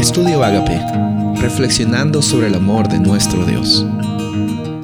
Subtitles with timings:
[0.00, 0.80] Estudio Agape,
[1.42, 3.84] reflexionando sobre el amor de nuestro Dios.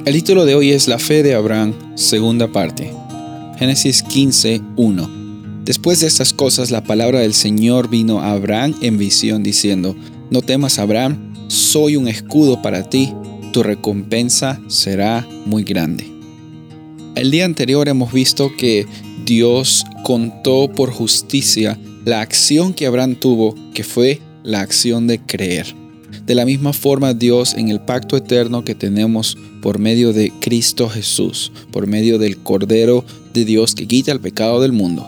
[0.05, 2.93] El título de hoy es La fe de Abraham, segunda parte.
[3.57, 5.09] Génesis 15, 1.
[5.65, 9.95] Después de estas cosas, la palabra del Señor vino a Abraham en visión, diciendo,
[10.29, 13.11] No temas, Abraham, soy un escudo para ti,
[13.51, 16.05] tu recompensa será muy grande.
[17.15, 18.85] El día anterior hemos visto que
[19.25, 25.75] Dios contó por justicia la acción que Abraham tuvo, que fue la acción de creer.
[26.25, 30.87] De la misma forma Dios en el pacto eterno que tenemos por medio de Cristo
[30.87, 35.05] Jesús, por medio del Cordero de Dios que quita el pecado del mundo.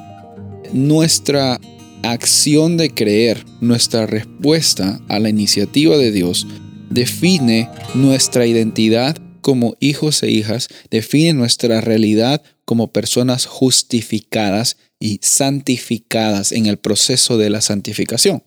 [0.73, 1.59] Nuestra
[2.03, 6.45] acción de creer, nuestra respuesta a la iniciativa de Dios,
[6.89, 16.51] define nuestra identidad como hijos e hijas, define nuestra realidad como personas justificadas y santificadas
[16.51, 18.43] en el proceso de la santificación.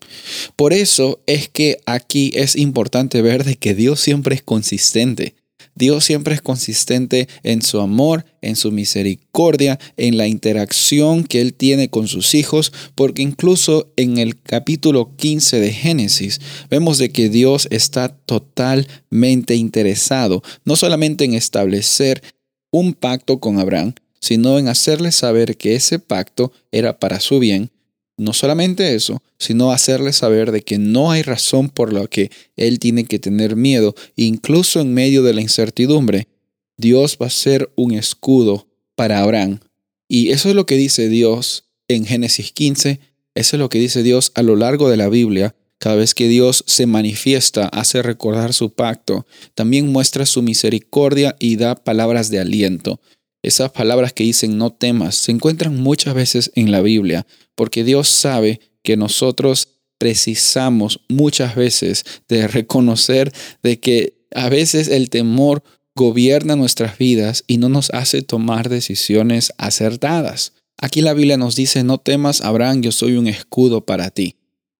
[0.55, 5.35] Por eso es que aquí es importante ver de que Dios siempre es consistente.
[5.75, 11.53] Dios siempre es consistente en su amor, en su misericordia, en la interacción que Él
[11.53, 17.29] tiene con sus hijos, porque incluso en el capítulo 15 de Génesis vemos de que
[17.29, 22.21] Dios está totalmente interesado, no solamente en establecer
[22.71, 27.71] un pacto con Abraham, sino en hacerle saber que ese pacto era para su bien.
[28.17, 32.79] No solamente eso, sino hacerle saber de que no hay razón por la que él
[32.79, 36.27] tiene que tener miedo, incluso en medio de la incertidumbre.
[36.77, 39.59] Dios va a ser un escudo para Abraham.
[40.07, 42.99] Y eso es lo que dice Dios en Génesis 15,
[43.35, 45.55] eso es lo que dice Dios a lo largo de la Biblia.
[45.79, 49.25] Cada vez que Dios se manifiesta, hace recordar su pacto,
[49.55, 53.01] también muestra su misericordia y da palabras de aliento.
[53.43, 58.07] Esas palabras que dicen no temas se encuentran muchas veces en la Biblia, porque Dios
[58.07, 65.63] sabe que nosotros precisamos muchas veces de reconocer de que a veces el temor
[65.95, 70.53] gobierna nuestras vidas y no nos hace tomar decisiones acertadas.
[70.77, 74.35] Aquí la Biblia nos dice, no temas, Abraham, yo soy un escudo para ti.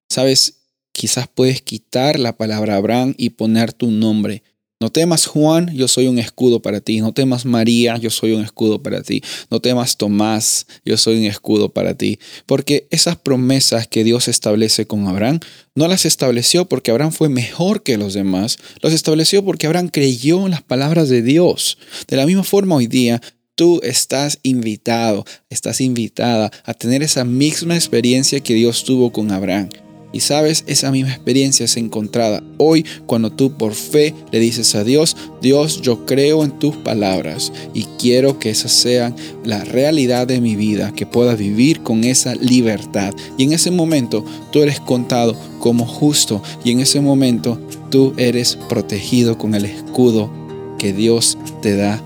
[0.09, 4.43] Sabes, quizás puedes quitar la palabra Abraham y poner tu nombre,
[4.83, 6.99] no temas Juan, yo soy un escudo para ti.
[6.99, 9.23] No temas María, yo soy un escudo para ti.
[9.49, 12.19] No temas Tomás, yo soy un escudo para ti.
[12.45, 15.39] Porque esas promesas que Dios establece con Abraham,
[15.73, 18.57] no las estableció porque Abraham fue mejor que los demás.
[18.81, 21.77] Las estableció porque Abraham creyó en las palabras de Dios.
[22.09, 23.21] De la misma forma hoy día,
[23.55, 29.69] tú estás invitado, estás invitada a tener esa misma experiencia que Dios tuvo con Abraham.
[30.13, 34.83] Y sabes, esa misma experiencia es encontrada hoy cuando tú por fe le dices a
[34.83, 40.39] Dios, Dios, yo creo en tus palabras y quiero que esas sean la realidad de
[40.39, 43.13] mi vida, que pueda vivir con esa libertad.
[43.37, 47.59] Y en ese momento tú eres contado como justo y en ese momento
[47.89, 50.31] tú eres protegido con el escudo
[50.77, 52.01] que Dios te da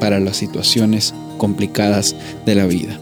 [0.00, 3.01] para las situaciones complicadas de la vida.